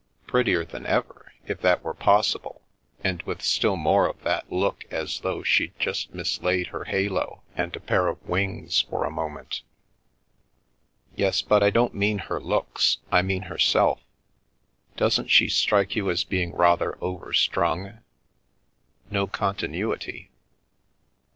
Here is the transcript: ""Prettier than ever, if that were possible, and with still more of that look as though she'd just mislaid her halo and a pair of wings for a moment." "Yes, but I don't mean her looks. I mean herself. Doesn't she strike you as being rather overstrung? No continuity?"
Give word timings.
""Prettier 0.25 0.65
than 0.65 0.87
ever, 0.87 1.31
if 1.45 1.61
that 1.61 1.83
were 1.83 1.93
possible, 1.93 2.63
and 3.03 3.21
with 3.21 3.43
still 3.43 3.75
more 3.75 4.07
of 4.07 4.19
that 4.23 4.51
look 4.51 4.83
as 4.89 5.19
though 5.19 5.43
she'd 5.43 5.77
just 5.79 6.11
mislaid 6.11 6.69
her 6.69 6.85
halo 6.85 7.43
and 7.55 7.75
a 7.75 7.79
pair 7.79 8.07
of 8.07 8.19
wings 8.27 8.81
for 8.89 9.05
a 9.05 9.11
moment." 9.11 9.61
"Yes, 11.15 11.43
but 11.43 11.61
I 11.61 11.69
don't 11.69 11.93
mean 11.93 12.17
her 12.17 12.39
looks. 12.41 12.97
I 13.11 13.21
mean 13.21 13.43
herself. 13.43 14.01
Doesn't 14.97 15.27
she 15.27 15.47
strike 15.47 15.95
you 15.95 16.09
as 16.09 16.23
being 16.23 16.55
rather 16.55 16.97
overstrung? 16.99 17.99
No 19.11 19.27
continuity?" 19.27 20.31